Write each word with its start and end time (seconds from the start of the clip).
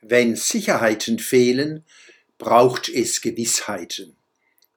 Wenn 0.00 0.36
Sicherheiten 0.36 1.18
fehlen, 1.18 1.84
braucht 2.38 2.88
es 2.88 3.20
Gewissheiten. 3.20 4.16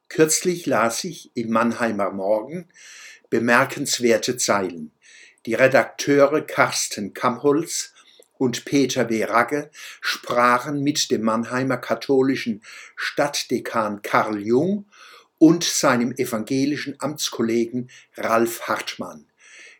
Kürzlich 0.09 0.65
las 0.65 1.03
ich 1.03 1.31
im 1.35 1.51
Mannheimer 1.51 2.11
Morgen 2.11 2.67
bemerkenswerte 3.29 4.35
Zeilen. 4.37 4.91
Die 5.45 5.53
Redakteure 5.53 6.41
Carsten 6.41 7.13
Kamholz 7.13 7.93
und 8.37 8.65
Peter 8.65 9.09
W. 9.09 9.23
Ragge 9.25 9.69
sprachen 10.01 10.81
mit 10.81 11.11
dem 11.11 11.21
Mannheimer 11.21 11.77
katholischen 11.77 12.63
Stadtdekan 12.95 14.01
Karl 14.01 14.39
Jung 14.39 14.85
und 15.37 15.63
seinem 15.63 16.11
evangelischen 16.11 16.95
Amtskollegen 16.99 17.91
Ralf 18.17 18.61
Hartmann. 18.63 19.27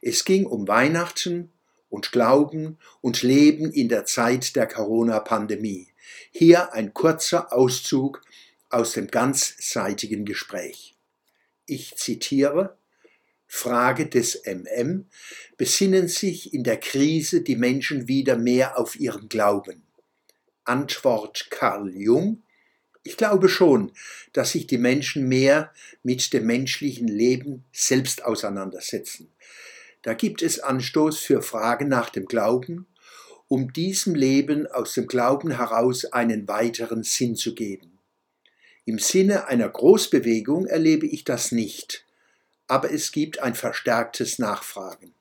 Es 0.02 0.24
ging 0.24 0.46
um 0.46 0.68
Weihnachten 0.68 1.52
und 1.92 2.12
Glauben 2.12 2.80
und 3.02 3.22
Leben 3.22 3.72
in 3.72 3.90
der 3.90 4.06
Zeit 4.06 4.56
der 4.56 4.66
Corona-Pandemie. 4.66 5.90
Hier 6.32 6.74
ein 6.74 6.94
kurzer 6.94 7.54
Auszug 7.54 8.24
aus 8.70 8.94
dem 8.94 9.08
ganzseitigen 9.08 10.26
Gespräch. 10.26 10.96
Ich 11.66 11.96
zitiere 11.98 12.78
Frage 13.46 14.08
des 14.08 14.44
MM 14.46 15.08
besinnen 15.58 16.08
sich 16.08 16.54
in 16.54 16.64
der 16.64 16.78
Krise 16.78 17.42
die 17.42 17.58
Menschen 17.58 18.08
wieder 18.08 18.38
mehr 18.38 18.80
auf 18.80 18.98
ihren 18.98 19.28
Glauben. 19.28 19.84
Antwort 20.64 21.48
Karl 21.50 21.94
Jung 21.94 22.44
Ich 23.04 23.18
glaube 23.18 23.50
schon, 23.50 23.92
dass 24.32 24.52
sich 24.52 24.68
die 24.68 24.78
Menschen 24.78 25.28
mehr 25.28 25.74
mit 26.02 26.32
dem 26.32 26.46
menschlichen 26.46 27.10
Leben 27.10 27.66
selbst 27.74 28.24
auseinandersetzen. 28.24 29.30
Da 30.02 30.14
gibt 30.14 30.42
es 30.42 30.60
Anstoß 30.60 31.20
für 31.20 31.42
Fragen 31.42 31.88
nach 31.88 32.10
dem 32.10 32.26
Glauben, 32.26 32.88
um 33.48 33.74
diesem 33.74 34.16
Leben 34.16 34.66
aus 34.68 34.94
dem 34.94 35.08
Glauben 35.08 35.52
heraus 35.52 36.06
einen 36.06 36.48
weiteren 36.48 37.04
Sinn 37.04 37.36
zu 37.36 37.54
geben. 37.54 38.00
Im 38.86 38.98
Sinne 38.98 39.48
einer 39.48 39.70
Großbewegung 39.70 40.66
erlebe 40.66 41.06
ich 41.06 41.24
das 41.24 41.52
nicht, 41.52 42.06
aber 42.68 42.92
es 42.92 43.12
gibt 43.12 43.40
ein 43.40 43.54
verstärktes 43.54 44.40
Nachfragen. 44.40 45.14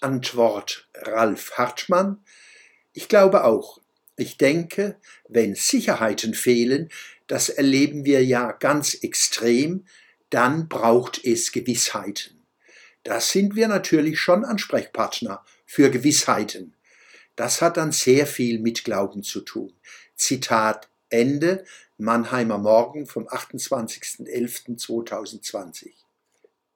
Antwort 0.00 0.88
Ralf 0.94 1.52
Hartmann 1.52 2.22
Ich 2.92 3.08
glaube 3.08 3.44
auch. 3.44 3.80
Ich 4.16 4.36
denke, 4.36 4.96
wenn 5.28 5.54
Sicherheiten 5.54 6.34
fehlen, 6.34 6.90
das 7.26 7.48
erleben 7.48 8.04
wir 8.04 8.24
ja 8.24 8.52
ganz 8.52 8.94
extrem, 8.94 9.86
dann 10.30 10.68
braucht 10.68 11.24
es 11.24 11.52
Gewissheiten. 11.52 12.33
Da 13.04 13.20
sind 13.20 13.54
wir 13.54 13.68
natürlich 13.68 14.18
schon 14.18 14.44
Ansprechpartner 14.44 15.44
für 15.66 15.90
Gewissheiten. 15.90 16.74
Das 17.36 17.62
hat 17.62 17.76
dann 17.76 17.92
sehr 17.92 18.26
viel 18.26 18.58
mit 18.58 18.82
Glauben 18.84 19.22
zu 19.22 19.42
tun. 19.42 19.72
Zitat 20.16 20.88
Ende 21.10 21.64
Mannheimer 21.98 22.58
Morgen 22.58 23.06
vom 23.06 23.28
28.11.2020. 23.28 25.92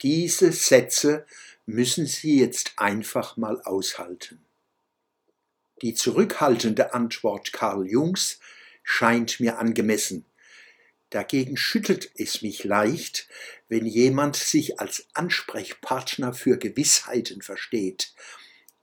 Diese 0.03 0.53
Sätze 0.53 1.27
müssen 1.67 2.07
Sie 2.07 2.39
jetzt 2.39 2.75
einfach 2.77 3.37
mal 3.37 3.61
aushalten. 3.63 4.45
Die 5.83 5.95
zurückhaltende 5.95 6.95
Antwort 6.95 7.53
Karl 7.53 7.87
Jungs 7.87 8.39
scheint 8.83 9.39
mir 9.41 9.59
angemessen. 9.59 10.25
Dagegen 11.11 11.57
schüttelt 11.57 12.11
es 12.17 12.43
mich 12.43 12.65
leicht, 12.65 13.29
wenn 13.69 13.87
jemand 13.87 14.37
sich 14.37 14.79
als 14.79 15.07
Ansprechpartner 15.15 16.35
für 16.35 16.59
Gewissheiten 16.59 17.41
versteht. 17.41 18.13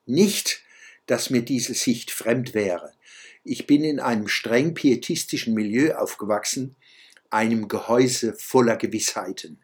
Nicht, 0.06 0.62
dass 1.06 1.30
mir 1.30 1.44
diese 1.44 1.76
Sicht 1.76 2.12
fremd 2.12 2.54
wäre. 2.54 2.94
Ich 3.44 3.68
bin 3.68 3.84
in 3.84 4.00
einem 4.00 4.28
streng 4.28 4.74
pietistischen 4.74 5.54
Milieu 5.54 5.96
aufgewachsen, 5.96 6.76
einem 7.30 7.68
Gehäuse 7.68 8.34
voller 8.34 8.78
Gewissheiten. 8.78 9.62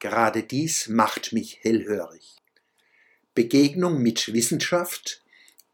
Gerade 0.00 0.42
dies 0.42 0.88
macht 0.88 1.32
mich 1.32 1.58
hellhörig. 1.62 2.36
Begegnung 3.34 4.02
mit 4.02 4.32
Wissenschaft, 4.32 5.22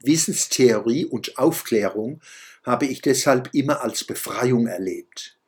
Wissenstheorie 0.01 1.07
und 1.07 1.39
Aufklärung 1.39 2.21
habe 2.65 2.87
ich 2.87 3.01
deshalb 3.01 3.51
immer 3.55 3.83
als 3.83 4.05
Befreiung 4.05 4.67
erlebt. 4.67 5.39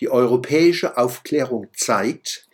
Die 0.00 0.08
europäische 0.08 0.96
Aufklärung 0.96 1.68
zeigt, 1.74 2.48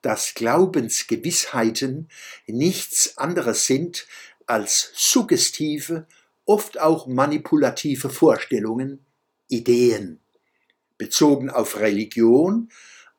dass 0.00 0.34
Glaubensgewissheiten 0.34 2.08
nichts 2.46 3.18
anderes 3.18 3.66
sind 3.66 4.06
als 4.46 4.92
suggestive, 4.94 6.06
oft 6.44 6.78
auch 6.78 7.06
manipulative 7.06 8.10
Vorstellungen, 8.10 9.04
Ideen, 9.48 10.20
bezogen 10.98 11.50
auf 11.50 11.78
Religion, 11.78 12.70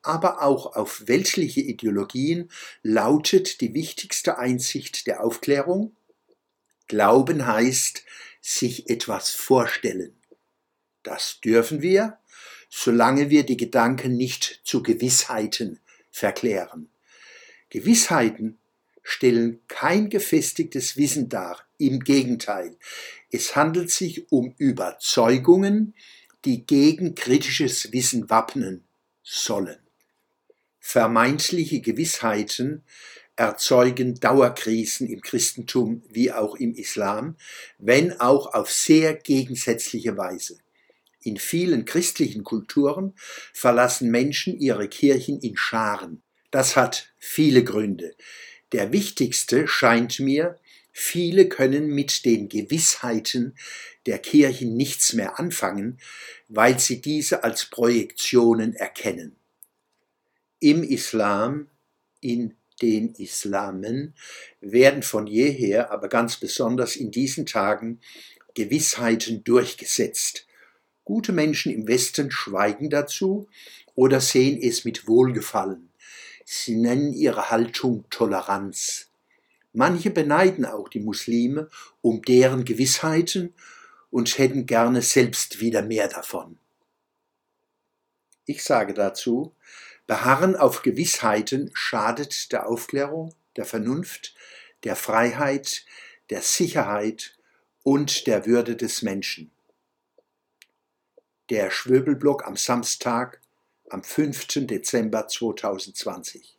aber 0.02 0.42
auch 0.42 0.76
auf 0.76 1.08
weltliche 1.08 1.60
Ideologien 1.60 2.50
lautet 2.82 3.60
die 3.60 3.74
wichtigste 3.74 4.38
Einsicht 4.38 5.06
der 5.06 5.24
Aufklärung, 5.24 5.96
Glauben 6.88 7.46
heißt 7.46 8.04
sich 8.40 8.88
etwas 8.88 9.30
vorstellen. 9.30 10.14
Das 11.02 11.40
dürfen 11.40 11.82
wir, 11.82 12.18
solange 12.68 13.30
wir 13.30 13.44
die 13.44 13.56
Gedanken 13.56 14.16
nicht 14.16 14.60
zu 14.64 14.82
Gewissheiten 14.82 15.80
verklären. 16.10 16.88
Gewissheiten 17.70 18.58
stellen 19.02 19.60
kein 19.68 20.10
gefestigtes 20.10 20.96
Wissen 20.96 21.28
dar, 21.28 21.66
im 21.78 22.00
Gegenteil, 22.00 22.76
es 23.30 23.54
handelt 23.54 23.90
sich 23.90 24.30
um 24.32 24.54
Überzeugungen, 24.58 25.94
die 26.44 26.64
gegen 26.64 27.14
kritisches 27.14 27.92
Wissen 27.92 28.30
wappnen 28.30 28.84
sollen. 29.22 29.78
Vermeintliche 30.80 31.80
Gewissheiten 31.80 32.84
erzeugen 33.34 34.14
Dauerkrisen 34.14 35.08
im 35.08 35.20
Christentum 35.20 36.02
wie 36.08 36.32
auch 36.32 36.54
im 36.54 36.74
Islam, 36.74 37.36
wenn 37.78 38.18
auch 38.20 38.54
auf 38.54 38.70
sehr 38.70 39.14
gegensätzliche 39.14 40.16
Weise. 40.16 40.58
In 41.26 41.38
vielen 41.38 41.86
christlichen 41.86 42.44
Kulturen 42.44 43.12
verlassen 43.52 44.12
Menschen 44.12 44.60
ihre 44.60 44.86
Kirchen 44.86 45.40
in 45.40 45.56
Scharen. 45.56 46.22
Das 46.52 46.76
hat 46.76 47.12
viele 47.18 47.64
Gründe. 47.64 48.14
Der 48.70 48.92
wichtigste 48.92 49.66
scheint 49.66 50.20
mir, 50.20 50.56
viele 50.92 51.48
können 51.48 51.88
mit 51.88 52.24
den 52.24 52.48
Gewissheiten 52.48 53.56
der 54.06 54.20
Kirchen 54.20 54.76
nichts 54.76 55.14
mehr 55.14 55.40
anfangen, 55.40 55.98
weil 56.46 56.78
sie 56.78 57.00
diese 57.00 57.42
als 57.42 57.64
Projektionen 57.66 58.76
erkennen. 58.76 59.34
Im 60.60 60.84
Islam, 60.84 61.66
in 62.20 62.54
den 62.80 63.14
Islamen, 63.16 64.14
werden 64.60 65.02
von 65.02 65.26
jeher, 65.26 65.90
aber 65.90 66.08
ganz 66.08 66.36
besonders 66.36 66.94
in 66.94 67.10
diesen 67.10 67.46
Tagen, 67.46 68.00
Gewissheiten 68.54 69.42
durchgesetzt. 69.42 70.45
Gute 71.06 71.32
Menschen 71.32 71.72
im 71.72 71.86
Westen 71.86 72.32
schweigen 72.32 72.90
dazu 72.90 73.48
oder 73.94 74.20
sehen 74.20 74.60
es 74.60 74.84
mit 74.84 75.06
Wohlgefallen. 75.06 75.88
Sie 76.44 76.74
nennen 76.74 77.12
ihre 77.12 77.48
Haltung 77.48 78.04
Toleranz. 78.10 79.08
Manche 79.72 80.10
beneiden 80.10 80.64
auch 80.64 80.88
die 80.88 80.98
Muslime 80.98 81.70
um 82.02 82.22
deren 82.22 82.64
Gewissheiten 82.64 83.54
und 84.10 84.36
hätten 84.36 84.66
gerne 84.66 85.00
selbst 85.00 85.60
wieder 85.60 85.82
mehr 85.82 86.08
davon. 86.08 86.58
Ich 88.44 88.64
sage 88.64 88.92
dazu, 88.92 89.54
Beharren 90.08 90.56
auf 90.56 90.82
Gewissheiten 90.82 91.70
schadet 91.72 92.50
der 92.50 92.68
Aufklärung, 92.68 93.32
der 93.54 93.64
Vernunft, 93.64 94.34
der 94.82 94.96
Freiheit, 94.96 95.84
der 96.30 96.42
Sicherheit 96.42 97.38
und 97.84 98.26
der 98.26 98.44
Würde 98.44 98.74
des 98.74 99.02
Menschen 99.02 99.52
der 101.50 101.70
Schwöbelblock 101.70 102.46
am 102.46 102.56
Samstag, 102.56 103.40
am 103.90 104.02
5. 104.02 104.66
Dezember 104.66 105.28
2020. 105.28 106.55